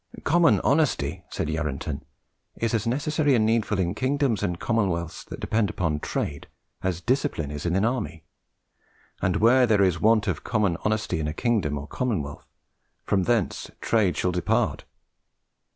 "Common 0.23 0.59
Honesty," 0.61 1.23
said 1.29 1.47
Yarranton, 1.47 2.01
"is 2.57 2.73
as 2.73 2.87
necessary 2.87 3.35
and 3.35 3.45
needful 3.45 3.77
in 3.77 3.93
kingdoms 3.93 4.41
and 4.41 4.59
commonwealths 4.59 5.23
that 5.25 5.39
depend 5.39 5.69
upon 5.69 5.99
Trade, 5.99 6.47
as 6.81 7.01
discipline 7.01 7.51
is 7.51 7.67
in 7.67 7.75
an 7.75 7.85
army; 7.85 8.23
and 9.21 9.35
where 9.35 9.67
there 9.67 9.83
is 9.83 10.01
want 10.01 10.25
of 10.27 10.43
common 10.43 10.75
Honesty 10.83 11.19
in 11.19 11.27
a 11.27 11.35
kingdom 11.35 11.77
or 11.77 11.85
commonwealth, 11.85 12.47
from 13.05 13.25
thence 13.25 13.69
Trade 13.79 14.17
shall 14.17 14.31
depart. 14.31 14.85